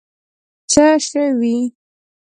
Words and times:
څه 0.71 0.85
شوي. 1.07 1.55